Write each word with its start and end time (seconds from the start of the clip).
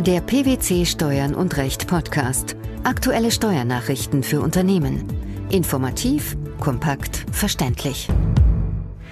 Der 0.00 0.22
PwC 0.22 0.86
Steuern 0.86 1.34
und 1.34 1.58
Recht 1.58 1.86
Podcast. 1.86 2.56
Aktuelle 2.84 3.30
Steuernachrichten 3.30 4.22
für 4.22 4.40
Unternehmen. 4.40 5.04
Informativ, 5.50 6.38
kompakt, 6.58 7.26
verständlich. 7.32 8.08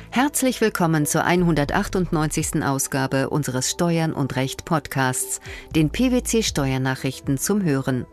Herzlich 0.09 0.63
willkommen 0.63 1.05
zur 1.05 1.25
198. 1.25 2.65
Ausgabe 2.65 3.29
unseres 3.29 3.71
Steuern 3.71 4.15
und 4.15 4.35
Recht 4.37 4.65
Podcasts, 4.65 5.43
den 5.77 5.91
PwC 5.91 6.43
Steuernachrichten 6.43 7.37
zum 7.37 7.63
Hören. 7.63 8.07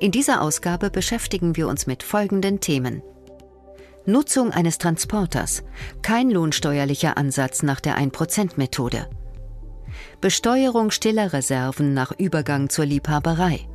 In 0.00 0.10
dieser 0.10 0.40
Ausgabe 0.40 0.88
beschäftigen 0.88 1.56
wir 1.56 1.68
uns 1.68 1.86
mit 1.86 2.02
folgenden 2.02 2.60
Themen. 2.60 3.02
Nutzung 4.06 4.50
eines 4.50 4.78
Transporters. 4.78 5.62
Kein 6.00 6.30
lohnsteuerlicher 6.30 7.18
Ansatz 7.18 7.62
nach 7.62 7.80
der 7.80 7.98
1%-Methode. 7.98 9.10
Besteuerung 10.20 10.90
stiller 10.90 11.32
Reserven 11.32 11.94
nach 11.94 12.10
Übergang 12.10 12.70
zur 12.70 12.84
Liebhaberei. 12.84 13.68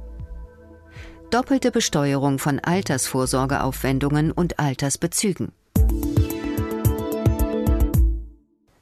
Doppelte 1.29 1.71
Besteuerung 1.71 2.37
von 2.37 2.59
Altersvorsorgeaufwendungen 2.59 4.29
und 4.33 4.59
Altersbezügen. 4.59 5.53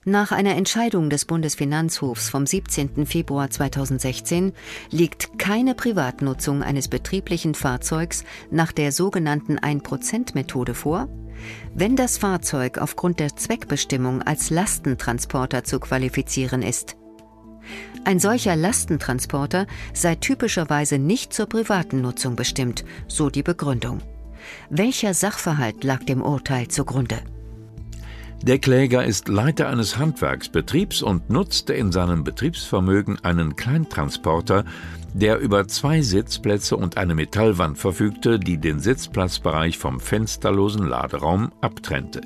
Nach 0.06 0.32
einer 0.32 0.56
Entscheidung 0.56 1.12
des 1.12 1.26
Bundesfinanzhofs 1.26 2.32
vom 2.32 2.48
17. 2.48 3.06
Februar 3.06 3.52
2016 3.52 4.54
liegt 4.90 5.38
keine 5.38 5.76
Privatnutzung 5.76 6.64
eines 6.64 6.88
betrieblichen 6.88 7.54
Fahrzeugs 7.54 8.24
nach 8.50 8.72
der 8.72 8.92
sogenannten 8.92 9.60
1%-Methode 9.60 10.74
vor, 10.74 11.10
wenn 11.76 11.96
das 11.96 12.18
Fahrzeug 12.18 12.80
aufgrund 12.80 13.20
der 13.20 13.36
Zweckbestimmung 13.36 14.24
als 14.24 14.50
Lastentransporter 14.50 15.64
zu 15.64 15.80
qualifizieren 15.80 16.64
ist. 16.64 16.98
Ein 18.04 18.20
solcher 18.20 18.56
Lastentransporter 18.56 19.68
sei 19.94 20.16
typischerweise 20.16 20.98
nicht 20.98 21.34
zur 21.34 21.46
privaten 21.46 22.02
Nutzung 22.02 22.36
bestimmt, 22.36 22.84
so 23.08 23.30
die 23.30 23.44
Begründung. 23.44 24.02
Welcher 24.70 25.14
Sachverhalt 25.14 25.84
lag 25.84 26.04
dem 26.04 26.22
Urteil 26.22 26.68
zugrunde? 26.68 27.20
Der 28.44 28.58
Kläger 28.58 29.06
ist 29.06 29.28
Leiter 29.28 29.70
eines 29.70 29.98
Handwerksbetriebs 29.98 31.04
und 31.04 31.30
nutzte 31.30 31.74
in 31.74 31.92
seinem 31.92 32.24
Betriebsvermögen 32.24 33.24
einen 33.24 33.56
Kleintransporter, 33.56 34.66
der 35.14 35.38
über 35.38 35.68
zwei 35.68 36.02
Sitzplätze 36.02 36.76
und 36.76 36.98
eine 36.98 37.14
Metallwand 37.14 37.78
verfügte, 37.78 38.40
die 38.40 38.58
den 38.58 38.80
Sitzplatzbereich 38.80 39.78
vom 39.78 40.00
fensterlosen 40.00 40.88
Laderaum 40.88 41.52
abtrennte. 41.62 42.22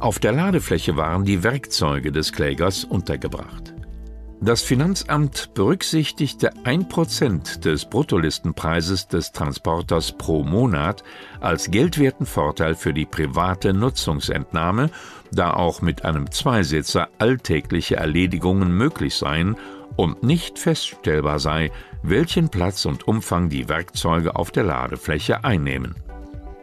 Auf 0.00 0.18
der 0.18 0.32
Ladefläche 0.32 0.96
waren 0.96 1.24
die 1.24 1.42
Werkzeuge 1.42 2.12
des 2.12 2.32
Klägers 2.32 2.84
untergebracht. 2.84 3.74
Das 4.42 4.62
Finanzamt 4.62 5.52
berücksichtigte 5.52 6.50
ein 6.64 6.88
Prozent 6.88 7.66
des 7.66 7.84
Bruttolistenpreises 7.84 9.06
des 9.06 9.32
Transporters 9.32 10.12
pro 10.12 10.44
Monat 10.44 11.04
als 11.40 11.70
geldwerten 11.70 12.24
Vorteil 12.24 12.74
für 12.74 12.94
die 12.94 13.04
private 13.04 13.74
Nutzungsentnahme, 13.74 14.88
da 15.30 15.52
auch 15.52 15.82
mit 15.82 16.06
einem 16.06 16.30
Zweisitzer 16.30 17.08
alltägliche 17.18 17.96
Erledigungen 17.96 18.72
möglich 18.72 19.14
seien 19.14 19.56
und 19.96 20.22
nicht 20.22 20.58
feststellbar 20.58 21.38
sei, 21.38 21.70
welchen 22.02 22.48
Platz 22.48 22.86
und 22.86 23.06
Umfang 23.06 23.50
die 23.50 23.68
Werkzeuge 23.68 24.36
auf 24.36 24.50
der 24.50 24.64
Ladefläche 24.64 25.44
einnehmen. 25.44 25.96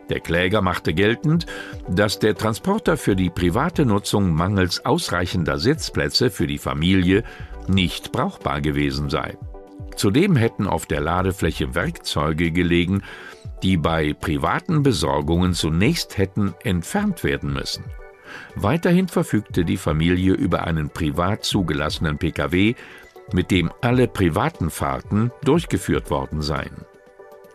Der 0.10 0.22
Kläger 0.22 0.62
machte 0.62 0.94
geltend, 0.94 1.46
dass 1.90 2.18
der 2.18 2.36
Transporter 2.36 2.98
für 2.98 3.16
die 3.16 3.30
private 3.30 3.86
Nutzung 3.86 4.32
mangels 4.32 4.86
ausreichender 4.86 5.60
Sitzplätze 5.60 6.32
für 6.32 6.48
die 6.48 6.58
Familie 6.58 7.24
nicht 7.70 8.12
brauchbar 8.12 8.62
gewesen 8.62 9.10
sei. 9.10 9.38
Zudem 9.96 10.36
hätten 10.36 10.68
auf 10.68 10.86
der 10.86 11.02
Ladefläche 11.02 11.74
Werkzeuge 11.74 12.52
gelegen, 12.52 13.02
die 13.64 13.78
bei 13.78 14.14
privaten 14.14 14.84
Besorgungen 14.84 15.54
zunächst 15.54 16.18
hätten 16.18 16.54
entfernt 16.64 17.24
werden 17.24 17.54
müssen. 17.54 17.84
Weiterhin 18.56 19.08
verfügte 19.08 19.66
die 19.66 19.78
Familie 19.78 20.34
über 20.34 20.66
einen 20.66 20.90
privat 20.90 21.44
zugelassenen 21.44 22.18
Pkw, 22.18 22.76
mit 23.34 23.52
dem 23.52 23.72
alle 23.82 24.08
privaten 24.08 24.70
Fahrten 24.70 25.32
durchgeführt 25.44 26.10
worden 26.10 26.42
seien. 26.42 26.86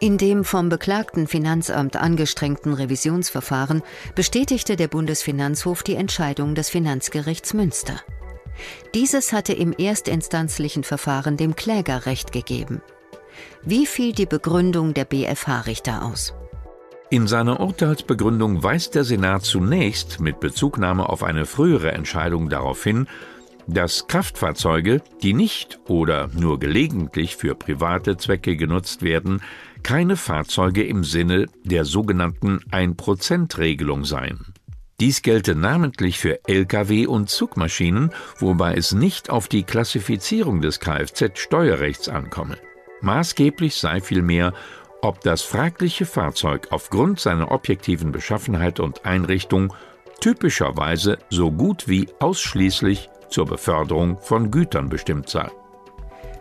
In 0.01 0.19
dem 0.19 0.45
vom 0.45 0.69
beklagten 0.69 1.29
Finanzamt 1.29 1.95
angestrengten 1.95 2.75
Revisionsverfahren 2.75 3.83
bestätigte 4.17 4.75
der 4.75 4.89
Bundesfinanzhof 4.89 5.85
die 5.85 5.95
Entscheidung 5.95 6.57
des 6.57 6.71
Finanzgerichts 6.71 7.55
Münster. 7.55 8.01
Dieses 8.95 9.33
hatte 9.33 9.53
im 9.53 9.73
erstinstanzlichen 9.73 10.85
Verfahren 10.85 11.37
dem 11.37 11.57
Kläger 11.57 12.07
Recht 12.07 12.33
gegeben. 12.33 12.83
Wie 13.63 13.87
fiel 13.87 14.13
die 14.13 14.27
Begründung 14.27 14.95
der 14.95 15.05
BFH-Richter 15.05 16.05
aus? 16.05 16.35
In 17.11 17.27
seiner 17.27 17.61
Urteilsbegründung 17.61 18.63
weist 18.63 18.95
der 18.95 19.05
Senat 19.05 19.45
zunächst 19.45 20.21
mit 20.21 20.41
Bezugnahme 20.41 21.09
auf 21.09 21.23
eine 21.23 21.45
frühere 21.45 21.93
Entscheidung 21.93 22.49
darauf 22.49 22.83
hin, 22.83 23.07
dass 23.67 24.07
Kraftfahrzeuge, 24.07 25.03
die 25.23 25.35
nicht 25.35 25.79
oder 25.89 26.29
nur 26.33 26.59
gelegentlich 26.59 27.37
für 27.37 27.55
private 27.55 28.17
Zwecke 28.17 28.57
genutzt 28.57 29.03
werden, 29.03 29.43
keine 29.83 30.17
Fahrzeuge 30.17 30.85
im 30.85 31.05
Sinne 31.05 31.47
der 31.65 31.85
sogenannten 31.85 32.61
1%-Regelung 32.71 34.05
seien. 34.05 34.47
Dies 35.03 35.23
gelte 35.23 35.57
namentlich 35.57 36.21
für 36.21 36.39
Lkw 36.47 37.07
und 37.07 37.29
Zugmaschinen, 37.29 38.13
wobei 38.39 38.75
es 38.75 38.93
nicht 38.93 39.31
auf 39.31 39.49
die 39.49 39.65
Klassifizierung 39.65 40.61
des 40.61 40.79
Kfz-Steuerrechts 40.79 42.09
ankomme. 42.09 42.57
Maßgeblich 43.01 43.75
sei 43.75 44.01
vielmehr, 44.01 44.53
ob 45.01 45.21
das 45.23 45.43
fragliche 45.43 46.07
Fahrzeug 46.07 46.69
aufgrund 46.71 47.19
seiner 47.19 47.51
objektiven 47.51 48.13
Beschaffenheit 48.13 48.79
und 48.79 49.05
Einrichtung 49.05 49.75
typischerweise 50.21 51.19
so 51.31 51.51
gut 51.51 51.89
wie 51.89 52.07
ausschließlich 52.21 53.11
zur 53.29 53.47
Beförderung 53.47 54.19
von 54.19 54.53
Gütern 54.53 54.89
bestimmt 54.89 55.29
sei. 55.29 55.51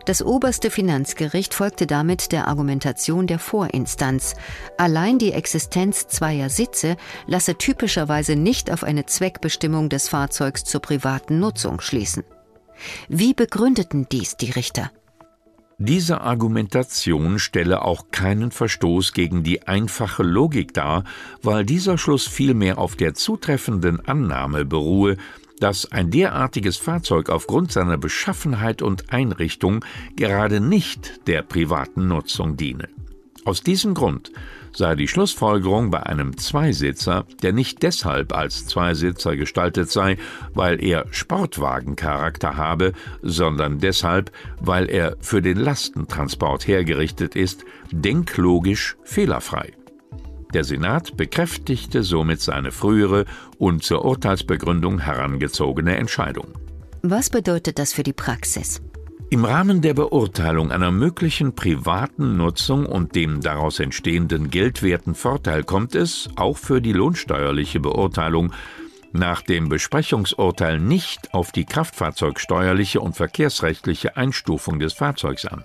Das 0.05 0.23
oberste 0.23 0.71
Finanzgericht 0.71 1.53
folgte 1.53 1.87
damit 1.87 2.31
der 2.31 2.47
Argumentation 2.47 3.27
der 3.27 3.39
Vorinstanz. 3.39 4.35
Allein 4.77 5.19
die 5.19 5.31
Existenz 5.31 6.07
zweier 6.07 6.49
Sitze 6.49 6.97
lasse 7.27 7.55
typischerweise 7.55 8.35
nicht 8.35 8.71
auf 8.71 8.83
eine 8.83 9.05
Zweckbestimmung 9.05 9.89
des 9.89 10.09
Fahrzeugs 10.09 10.63
zur 10.63 10.81
privaten 10.81 11.39
Nutzung 11.39 11.81
schließen. 11.81 12.23
Wie 13.09 13.33
begründeten 13.33 14.07
dies 14.11 14.37
die 14.37 14.51
Richter? 14.51 14.91
Diese 15.83 16.21
Argumentation 16.21 17.39
stelle 17.39 17.81
auch 17.83 18.11
keinen 18.11 18.51
Verstoß 18.51 19.13
gegen 19.13 19.41
die 19.41 19.67
einfache 19.67 20.21
Logik 20.21 20.75
dar, 20.75 21.05
weil 21.41 21.65
dieser 21.65 21.97
Schluss 21.97 22.27
vielmehr 22.27 22.77
auf 22.77 22.95
der 22.95 23.15
zutreffenden 23.15 23.99
Annahme 23.99 24.63
beruhe, 24.63 25.17
dass 25.61 25.89
ein 25.91 26.11
derartiges 26.11 26.75
Fahrzeug 26.75 27.29
aufgrund 27.29 27.71
seiner 27.71 27.97
Beschaffenheit 27.97 28.81
und 28.81 29.13
Einrichtung 29.13 29.85
gerade 30.17 30.59
nicht 30.59 31.27
der 31.27 31.43
privaten 31.43 32.07
Nutzung 32.07 32.57
diene. 32.57 32.89
Aus 33.45 33.61
diesem 33.61 33.93
Grund 33.93 34.31
sei 34.73 34.95
die 34.95 35.07
Schlussfolgerung 35.07 35.91
bei 35.91 36.03
einem 36.03 36.37
Zweisitzer, 36.37 37.25
der 37.41 37.53
nicht 37.53 37.83
deshalb 37.83 38.33
als 38.33 38.67
Zweisitzer 38.67 39.35
gestaltet 39.35 39.89
sei, 39.89 40.17
weil 40.53 40.83
er 40.83 41.05
Sportwagencharakter 41.11 42.55
habe, 42.55 42.93
sondern 43.21 43.79
deshalb, 43.79 44.31
weil 44.59 44.89
er 44.89 45.17
für 45.21 45.41
den 45.41 45.57
Lastentransport 45.57 46.67
hergerichtet 46.67 47.35
ist, 47.35 47.65
denklogisch 47.91 48.95
fehlerfrei. 49.03 49.73
Der 50.53 50.63
Senat 50.63 51.15
bekräftigte 51.17 52.03
somit 52.03 52.41
seine 52.41 52.71
frühere 52.71 53.25
und 53.57 53.83
zur 53.83 54.03
Urteilsbegründung 54.03 54.99
herangezogene 54.99 55.95
Entscheidung. 55.95 56.47
Was 57.03 57.29
bedeutet 57.29 57.79
das 57.79 57.93
für 57.93 58.03
die 58.03 58.13
Praxis? 58.13 58.81
Im 59.29 59.45
Rahmen 59.45 59.81
der 59.81 59.93
Beurteilung 59.93 60.71
einer 60.71 60.91
möglichen 60.91 61.55
privaten 61.55 62.35
Nutzung 62.35 62.85
und 62.85 63.15
dem 63.15 63.39
daraus 63.39 63.79
entstehenden 63.79 64.49
geldwerten 64.49 65.15
Vorteil 65.15 65.63
kommt 65.63 65.95
es, 65.95 66.29
auch 66.35 66.57
für 66.57 66.81
die 66.81 66.91
lohnsteuerliche 66.91 67.79
Beurteilung, 67.79 68.51
nach 69.13 69.41
dem 69.41 69.69
Besprechungsurteil 69.69 70.79
nicht 70.79 71.33
auf 71.33 71.53
die 71.53 71.65
kraftfahrzeugsteuerliche 71.65 72.99
und 72.99 73.15
verkehrsrechtliche 73.15 74.17
Einstufung 74.17 74.79
des 74.79 74.93
Fahrzeugs 74.93 75.45
an. 75.45 75.63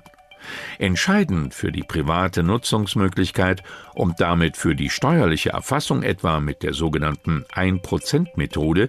Entscheidend 0.79 1.55
für 1.55 1.73
die 1.73 1.83
private 1.83 2.43
Nutzungsmöglichkeit 2.43 3.63
und 3.95 4.21
damit 4.21 4.57
für 4.57 4.75
die 4.75 4.91
steuerliche 4.91 5.51
Erfassung 5.51 6.03
etwa 6.03 6.41
mit 6.41 6.63
der 6.63 6.75
sogenannten 6.75 7.45
1%-Methode 7.55 8.89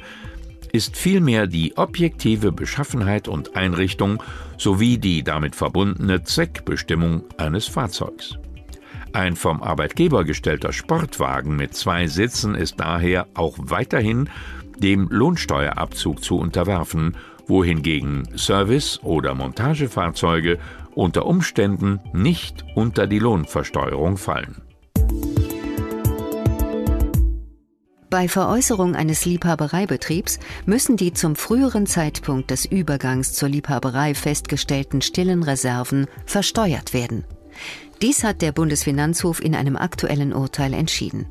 ist 0.71 0.98
vielmehr 0.98 1.48
die 1.48 1.77
objektive 1.77 2.51
Beschaffenheit 2.51 3.27
und 3.27 3.56
Einrichtung 3.56 4.21
sowie 4.57 4.98
die 4.98 5.24
damit 5.24 5.56
verbundene 5.56 6.24
Zweckbestimmung 6.24 7.24
eines 7.38 7.68
Fahrzeugs. 7.68 8.38
Ein 9.13 9.36
vom 9.36 9.63
Arbeitgeber 9.63 10.25
gestellter 10.25 10.74
Sportwagen 10.74 11.56
mit 11.56 11.74
zwei 11.74 12.07
Sitzen 12.07 12.56
ist 12.56 12.80
daher 12.80 13.27
auch 13.33 13.56
weiterhin 13.57 14.30
dem 14.77 15.07
Lohnsteuerabzug 15.09 16.24
zu 16.24 16.38
unterwerfen, 16.38 17.15
wohingegen 17.48 18.27
Service- 18.38 19.00
oder 19.01 19.33
Montagefahrzeuge 19.33 20.59
unter 20.97 21.25
Umständen 21.25 21.99
nicht 22.11 22.65
unter 22.75 23.07
die 23.07 23.19
Lohnversteuerung 23.19 24.17
fallen. 24.17 24.61
Bei 28.09 28.27
Veräußerung 28.27 28.95
eines 28.95 29.25
Liebhabereibetriebs 29.25 30.39
müssen 30.65 30.95
die 30.95 31.13
zum 31.13 31.35
früheren 31.35 31.85
Zeitpunkt 31.85 32.51
des 32.51 32.65
Übergangs 32.65 33.33
zur 33.33 33.49
Liebhaberei 33.49 34.15
festgestellten 34.15 35.01
stillen 35.01 35.44
Reserven 35.44 36.07
versteuert 36.25 36.94
werden. 36.94 37.25
Dies 38.01 38.23
hat 38.23 38.41
der 38.41 38.53
Bundesfinanzhof 38.53 39.44
in 39.44 39.55
einem 39.55 39.75
aktuellen 39.75 40.33
Urteil 40.33 40.73
entschieden. 40.73 41.27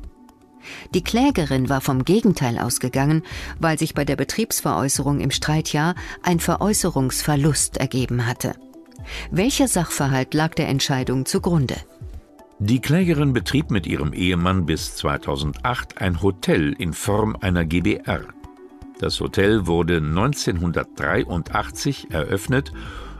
Die 0.93 1.03
Klägerin 1.03 1.67
war 1.67 1.81
vom 1.81 2.05
Gegenteil 2.05 2.59
ausgegangen, 2.59 3.23
weil 3.59 3.79
sich 3.79 3.93
bei 3.93 4.05
der 4.05 4.17
Betriebsveräußerung 4.17 5.19
im 5.19 5.31
Streitjahr 5.31 5.95
ein 6.23 6.39
Veräußerungsverlust 6.39 7.77
ergeben 7.77 8.27
hatte. 8.27 8.53
Welcher 9.31 9.67
Sachverhalt 9.67 10.33
lag 10.33 10.55
der 10.55 10.67
Entscheidung 10.67 11.25
zugrunde? 11.25 11.75
Die 12.59 12.81
Klägerin 12.81 13.33
betrieb 13.33 13.69
mit 13.69 13.85
ihrem 13.85 14.13
Ehemann 14.13 14.65
bis 14.65 14.95
2008 14.95 16.01
ein 16.01 16.23
Hotel 16.23 16.73
in 16.73 16.93
Form 16.93 17.37
einer 17.39 17.65
GBR. 17.65 18.21
Das 18.99 19.19
Hotel 19.19 19.67
wurde 19.67 19.97
1983 19.97 22.09
eröffnet 22.09 22.73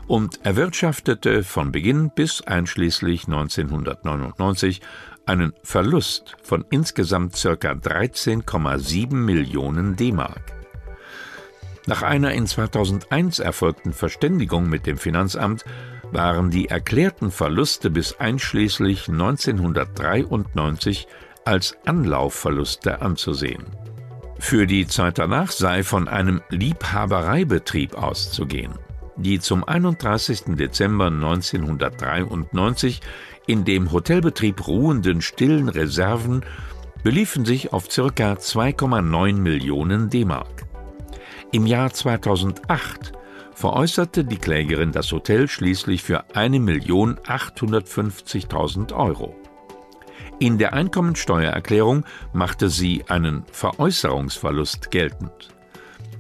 und 0.07 0.43
erwirtschaftete 0.43 1.43
von 1.43 1.71
Beginn 1.71 2.09
bis 2.15 2.41
einschließlich 2.41 3.27
1999 3.27 4.81
einen 5.27 5.53
Verlust 5.61 6.35
von 6.41 6.65
insgesamt 6.71 7.33
ca. 7.33 7.73
13,7 7.73 9.13
Millionen 9.13 9.95
D-Mark. 9.95 10.56
Nach 11.87 12.03
einer 12.03 12.33
in 12.33 12.45
2001 12.45 13.39
erfolgten 13.39 13.93
Verständigung 13.93 14.69
mit 14.69 14.85
dem 14.85 14.97
Finanzamt 14.97 15.65
waren 16.11 16.51
die 16.51 16.67
erklärten 16.67 17.31
Verluste 17.31 17.89
bis 17.89 18.19
einschließlich 18.19 19.07
1993 19.07 21.07
als 21.45 21.77
Anlaufverluste 21.85 23.01
anzusehen. 23.01 23.63
Für 24.37 24.67
die 24.67 24.85
Zeit 24.85 25.17
danach 25.17 25.51
sei 25.51 25.83
von 25.83 26.09
einem 26.09 26.41
Liebhabereibetrieb 26.49 27.95
auszugehen. 27.95 28.73
Die 29.15 29.39
zum 29.39 29.63
31. 29.63 30.57
Dezember 30.57 31.07
1993 31.07 32.99
in 33.47 33.63
dem 33.63 33.93
Hotelbetrieb 33.93 34.67
ruhenden 34.67 35.21
stillen 35.21 35.69
Reserven 35.69 36.43
beliefen 37.01 37.45
sich 37.45 37.71
auf 37.71 37.87
ca. 37.87 38.33
2,9 38.33 39.35
Millionen 39.35 40.09
D-Mark. 40.09 40.67
Im 41.53 41.65
Jahr 41.65 41.94
2008 41.94 43.13
veräußerte 43.53 44.25
die 44.25 44.38
Klägerin 44.38 44.91
das 44.91 45.13
Hotel 45.13 45.47
schließlich 45.47 46.03
für 46.03 46.25
1.850.000 46.31 48.94
Euro. 48.94 49.33
In 50.39 50.57
der 50.57 50.73
Einkommensteuererklärung 50.73 52.03
machte 52.33 52.67
sie 52.69 53.05
einen 53.07 53.45
Veräußerungsverlust 53.51 54.91
geltend. 54.91 55.55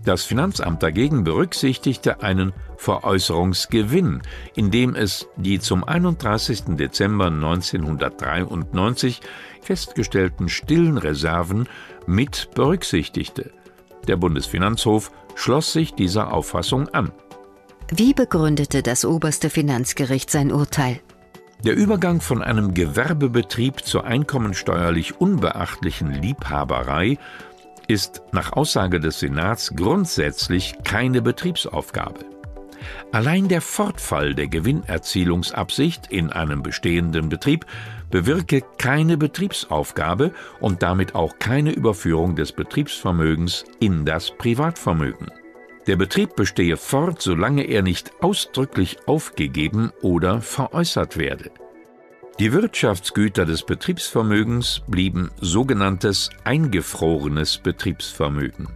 Das 0.05 0.23
Finanzamt 0.23 0.81
dagegen 0.81 1.25
berücksichtigte 1.25 2.23
einen 2.23 2.53
Veräußerungsgewinn, 2.77 4.21
indem 4.55 4.95
es 4.95 5.27
die 5.35 5.59
zum 5.59 5.83
31. 5.83 6.77
Dezember 6.77 7.25
1993 7.25 9.19
festgestellten 9.61 10.47
stillen 10.47 10.97
Reserven 10.97 11.67
mit 12.05 12.51
berücksichtigte. 12.55 13.51
Der 14.07 14.17
Bundesfinanzhof 14.17 15.11
schloss 15.35 15.73
sich 15.73 15.93
dieser 15.93 16.33
Auffassung 16.33 16.89
an. 16.89 17.11
Wie 17.93 18.13
begründete 18.13 18.83
das 18.83 19.05
oberste 19.05 19.49
Finanzgericht 19.49 20.29
sein 20.29 20.51
Urteil? 20.51 20.99
Der 21.63 21.75
Übergang 21.75 22.21
von 22.21 22.43
einem 22.43 22.73
Gewerbebetrieb 22.73 23.83
zur 23.83 24.05
einkommensteuerlich 24.05 25.19
unbeachtlichen 25.19 26.11
Liebhaberei 26.11 27.17
ist 27.87 28.21
nach 28.31 28.53
Aussage 28.53 28.99
des 28.99 29.19
Senats 29.19 29.73
grundsätzlich 29.75 30.75
keine 30.83 31.21
Betriebsaufgabe. 31.21 32.36
Allein 33.11 33.47
der 33.47 33.61
Fortfall 33.61 34.35
der 34.35 34.47
Gewinnerzielungsabsicht 34.47 36.07
in 36.11 36.31
einem 36.31 36.63
bestehenden 36.63 37.29
Betrieb 37.29 37.65
bewirke 38.09 38.61
keine 38.77 39.17
Betriebsaufgabe 39.17 40.33
und 40.59 40.83
damit 40.83 41.15
auch 41.15 41.39
keine 41.39 41.71
Überführung 41.71 42.35
des 42.35 42.51
Betriebsvermögens 42.51 43.65
in 43.79 44.05
das 44.05 44.31
Privatvermögen. 44.31 45.31
Der 45.87 45.95
Betrieb 45.95 46.35
bestehe 46.35 46.75
fort, 46.75 47.21
solange 47.21 47.63
er 47.63 47.81
nicht 47.81 48.11
ausdrücklich 48.21 48.97
aufgegeben 49.05 49.91
oder 50.01 50.41
veräußert 50.41 51.17
werde. 51.17 51.51
Die 52.39 52.51
Wirtschaftsgüter 52.51 53.45
des 53.45 53.63
Betriebsvermögens 53.63 54.81
blieben 54.87 55.31
sogenanntes 55.41 56.29
eingefrorenes 56.43 57.57
Betriebsvermögen. 57.57 58.67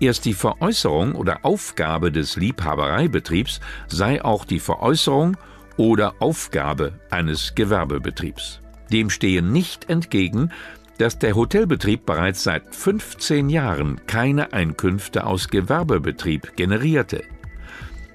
Erst 0.00 0.24
die 0.24 0.34
Veräußerung 0.34 1.14
oder 1.14 1.44
Aufgabe 1.44 2.10
des 2.10 2.36
Liebhabereibetriebs 2.36 3.60
sei 3.88 4.24
auch 4.24 4.44
die 4.44 4.60
Veräußerung 4.60 5.36
oder 5.76 6.14
Aufgabe 6.20 7.00
eines 7.10 7.54
Gewerbebetriebs. 7.54 8.60
Dem 8.92 9.10
stehe 9.10 9.42
nicht 9.42 9.88
entgegen, 9.88 10.50
dass 10.98 11.18
der 11.18 11.34
Hotelbetrieb 11.34 12.04
bereits 12.04 12.42
seit 12.42 12.74
15 12.74 13.48
Jahren 13.48 14.00
keine 14.06 14.52
Einkünfte 14.52 15.26
aus 15.26 15.48
Gewerbebetrieb 15.48 16.56
generierte. 16.56 17.22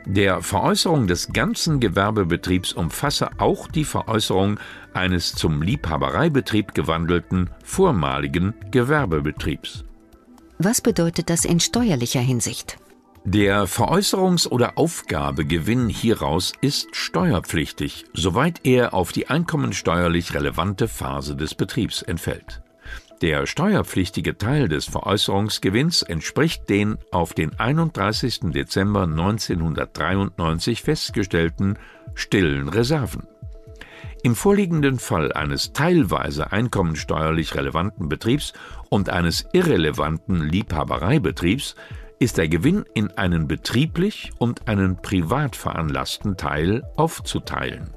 Der 0.06 0.44
Veräußerung 0.44 1.08
des 1.08 1.34
ganzen 1.34 1.80
Gewerbebetriebs 1.80 2.74
umfasse 2.74 3.30
auch 3.40 3.68
die 3.68 3.86
Veräußerung 3.86 4.60
eines 4.94 5.34
zum 5.34 5.64
Liebhabereibetrieb 5.64 6.76
gewandelten 6.76 7.50
vormaligen 7.64 8.54
Gewerbebetriebs. 8.70 9.85
Was 10.58 10.80
bedeutet 10.80 11.30
das 11.30 11.44
in 11.44 11.60
steuerlicher 11.60 12.22
Hinsicht? 12.22 12.78
Der 13.26 13.68
Veräußerungs- 13.68 14.48
oder 14.48 14.78
Aufgabegewinn 14.78 15.90
hieraus 15.90 16.54
ist 16.62 16.96
steuerpflichtig, 16.96 18.06
soweit 18.14 18.62
er 18.64 18.94
auf 18.94 19.12
die 19.12 19.28
einkommensteuerlich 19.28 20.34
relevante 20.34 20.88
Phase 20.88 21.36
des 21.36 21.56
Betriebs 21.56 22.04
entfällt. 22.04 22.62
Der 23.22 23.48
steuerpflichtige 23.48 24.38
Teil 24.38 24.68
des 24.68 24.86
Veräußerungsgewinns 24.86 26.04
entspricht 26.04 26.70
den 26.70 26.98
auf 27.12 27.34
den 27.34 27.60
31. 27.60 28.52
Dezember 28.52 29.04
1993 29.04 30.84
festgestellten 30.84 31.80
stillen 32.14 32.70
Reserven. 32.70 33.24
Im 34.26 34.34
vorliegenden 34.34 34.98
Fall 34.98 35.34
eines 35.34 35.72
teilweise 35.72 36.52
einkommensteuerlich 36.52 37.54
relevanten 37.54 38.10
Betriebs 38.10 38.54
und 38.90 39.12
eines 39.12 39.46
irrelevanten 39.54 40.42
Liebhabereibetriebs 40.42 41.76
ist 42.18 42.40
der 42.40 42.48
Gewinn 42.48 42.86
in 42.96 43.12
einen 43.12 43.48
betrieblich 43.48 44.32
und 44.40 44.68
einen 44.68 45.00
privat 45.00 45.56
veranlassten 45.56 46.38
Teil 46.38 46.82
aufzuteilen. 46.96 47.92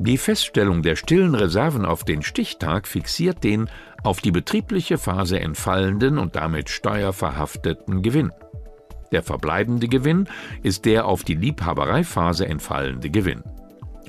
Die 0.00 0.18
Feststellung 0.18 0.82
der 0.82 0.96
stillen 0.96 1.36
Reserven 1.36 1.84
auf 1.84 2.02
den 2.02 2.22
Stichtag 2.22 2.88
fixiert 2.88 3.44
den 3.44 3.70
auf 4.02 4.20
die 4.20 4.32
betriebliche 4.32 4.98
Phase 4.98 5.38
entfallenden 5.38 6.18
und 6.18 6.34
damit 6.34 6.70
steuerverhafteten 6.70 8.02
Gewinn. 8.02 8.32
Der 9.12 9.22
verbleibende 9.22 9.86
Gewinn 9.86 10.26
ist 10.64 10.86
der 10.86 11.06
auf 11.06 11.22
die 11.22 11.36
Liebhabereiphase 11.36 12.48
entfallende 12.48 13.10
Gewinn. 13.10 13.44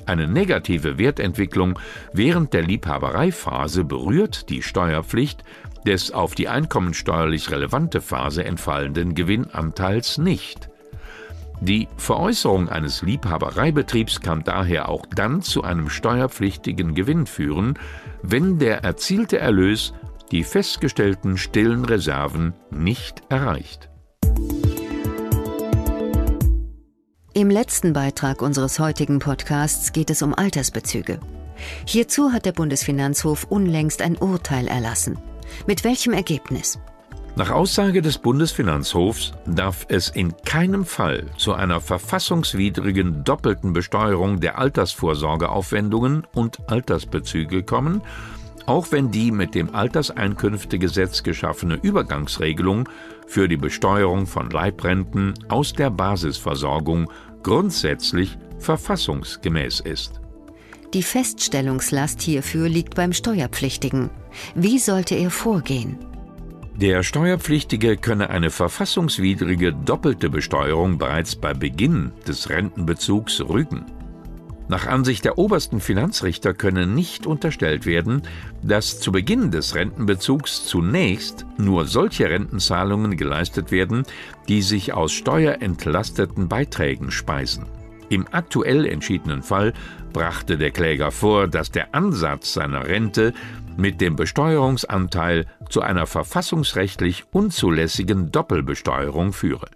Eine 0.04 0.28
negative 0.28 0.98
Wertentwicklung 0.98 1.78
während 2.12 2.52
der 2.52 2.62
Liebhabereiphase 2.62 3.84
berührt 3.84 4.50
die 4.50 4.62
Steuerpflicht 4.62 5.42
des 5.86 6.12
auf 6.12 6.34
die 6.34 6.48
einkommensteuerlich 6.48 7.50
relevante 7.50 8.00
Phase 8.00 8.44
entfallenden 8.44 9.14
Gewinnanteils 9.14 10.18
nicht. 10.18 10.68
Die 11.60 11.88
Veräußerung 11.96 12.68
eines 12.68 13.02
Liebhabereibetriebs 13.02 14.20
kann 14.20 14.44
daher 14.44 14.88
auch 14.88 15.06
dann 15.06 15.40
zu 15.40 15.64
einem 15.64 15.88
steuerpflichtigen 15.88 16.94
Gewinn 16.94 17.26
führen, 17.26 17.78
wenn 18.22 18.58
der 18.58 18.84
erzielte 18.84 19.38
Erlös 19.38 19.94
die 20.32 20.44
festgestellten 20.44 21.38
stillen 21.38 21.84
Reserven 21.84 22.52
nicht 22.70 23.22
erreicht. 23.30 23.88
Im 27.36 27.50
letzten 27.50 27.92
Beitrag 27.92 28.40
unseres 28.40 28.78
heutigen 28.78 29.18
Podcasts 29.18 29.92
geht 29.92 30.08
es 30.08 30.22
um 30.22 30.32
Altersbezüge. 30.32 31.20
Hierzu 31.84 32.32
hat 32.32 32.46
der 32.46 32.52
Bundesfinanzhof 32.52 33.44
unlängst 33.50 34.00
ein 34.00 34.16
Urteil 34.16 34.66
erlassen. 34.68 35.18
Mit 35.66 35.84
welchem 35.84 36.14
Ergebnis? 36.14 36.78
Nach 37.34 37.50
Aussage 37.50 38.00
des 38.00 38.16
Bundesfinanzhofs 38.16 39.34
darf 39.44 39.84
es 39.90 40.08
in 40.08 40.34
keinem 40.46 40.86
Fall 40.86 41.26
zu 41.36 41.52
einer 41.52 41.82
verfassungswidrigen 41.82 43.22
doppelten 43.22 43.74
Besteuerung 43.74 44.40
der 44.40 44.58
Altersvorsorgeaufwendungen 44.58 46.26
und 46.32 46.70
Altersbezüge 46.70 47.64
kommen, 47.64 48.00
auch 48.64 48.90
wenn 48.90 49.10
die 49.10 49.30
mit 49.30 49.54
dem 49.54 49.74
Alterseinkünftegesetz 49.74 51.22
geschaffene 51.22 51.78
Übergangsregelung 51.80 52.88
für 53.26 53.48
die 53.48 53.56
Besteuerung 53.56 54.26
von 54.26 54.50
Leibrenten 54.50 55.34
aus 55.48 55.72
der 55.72 55.90
Basisversorgung 55.90 57.10
grundsätzlich 57.46 58.36
verfassungsgemäß 58.58 59.78
ist. 59.78 60.20
Die 60.94 61.04
Feststellungslast 61.04 62.20
hierfür 62.20 62.68
liegt 62.68 62.96
beim 62.96 63.12
Steuerpflichtigen. 63.12 64.10
Wie 64.56 64.80
sollte 64.80 65.14
er 65.14 65.30
vorgehen? 65.30 65.96
Der 66.74 67.04
Steuerpflichtige 67.04 67.98
könne 67.98 68.30
eine 68.30 68.50
verfassungswidrige 68.50 69.72
doppelte 69.72 70.28
Besteuerung 70.28 70.98
bereits 70.98 71.36
bei 71.36 71.54
Beginn 71.54 72.10
des 72.26 72.50
Rentenbezugs 72.50 73.40
rügen. 73.40 73.86
Nach 74.68 74.86
Ansicht 74.86 75.24
der 75.24 75.38
obersten 75.38 75.80
Finanzrichter 75.80 76.52
könne 76.52 76.88
nicht 76.88 77.26
unterstellt 77.26 77.86
werden, 77.86 78.22
dass 78.62 78.98
zu 78.98 79.12
Beginn 79.12 79.52
des 79.52 79.76
Rentenbezugs 79.76 80.66
zunächst 80.66 81.46
nur 81.56 81.86
solche 81.86 82.28
Rentenzahlungen 82.28 83.16
geleistet 83.16 83.70
werden, 83.70 84.04
die 84.48 84.62
sich 84.62 84.92
aus 84.92 85.12
steuerentlasteten 85.12 86.48
Beiträgen 86.48 87.12
speisen. 87.12 87.66
Im 88.08 88.26
aktuell 88.30 88.86
entschiedenen 88.86 89.42
Fall 89.42 89.72
brachte 90.12 90.58
der 90.58 90.70
Kläger 90.70 91.12
vor, 91.12 91.46
dass 91.46 91.70
der 91.70 91.94
Ansatz 91.94 92.52
seiner 92.52 92.86
Rente 92.88 93.34
mit 93.76 94.00
dem 94.00 94.16
Besteuerungsanteil 94.16 95.46
zu 95.68 95.80
einer 95.80 96.06
verfassungsrechtlich 96.06 97.24
unzulässigen 97.32 98.32
Doppelbesteuerung 98.32 99.32
führe. 99.32 99.68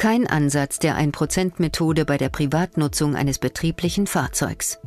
Kein 0.00 0.26
Ansatz 0.26 0.78
der 0.78 0.96
1%-Methode 0.96 2.06
bei 2.06 2.16
der 2.16 2.30
Privatnutzung 2.30 3.14
eines 3.14 3.38
betrieblichen 3.38 4.06
Fahrzeugs. 4.06 4.78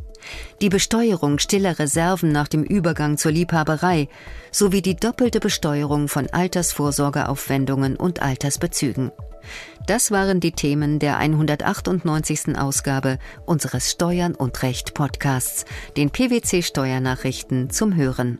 Die 0.60 0.70
Besteuerung 0.70 1.38
stiller 1.38 1.78
Reserven 1.78 2.32
nach 2.32 2.48
dem 2.48 2.64
Übergang 2.64 3.20
zur 3.20 3.32
Liebhaberei 3.32 4.10
sowie 4.52 4.82
die 4.82 4.96
doppelte 4.96 5.40
Besteuerung 5.40 6.08
von 6.08 6.32
Altersvorsorgeaufwendungen 6.32 7.96
und 7.96 8.24
Altersbezügen. 8.24 9.12
Das 9.86 10.10
waren 10.10 10.40
die 10.40 10.54
Themen 10.54 10.98
der 10.98 11.18
198. 11.18 12.58
Ausgabe 12.58 13.20
unseres 13.46 13.92
Steuern 13.92 14.34
und 14.34 14.64
Recht 14.64 14.96
Podcasts, 14.96 15.66
den 15.96 16.10
PwC 16.10 16.64
Steuernachrichten 16.64 17.70
zum 17.70 17.96
Hören. 17.96 18.40